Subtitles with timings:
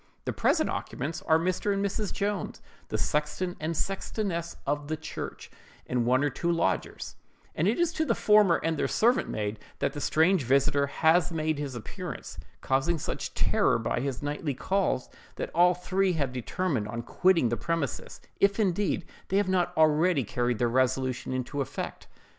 [0.25, 1.71] The present occupants are Mr.
[1.71, 2.11] and Mrs.
[2.11, 5.51] Jones, the sexton and sextoness of the church,
[5.85, 7.17] and one or two lodgers;
[7.53, 11.31] and it is to the former and their servant maid that the strange visiter has
[11.31, 16.87] made his appearance, causing such terror by his nightly calls, that all three have determined
[16.87, 22.07] on quitting the premises, if indeed they have not already carried their resolution into effect.